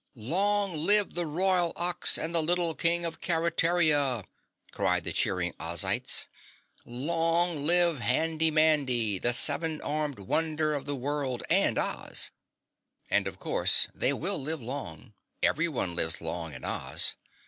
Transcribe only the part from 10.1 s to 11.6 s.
wonder of the world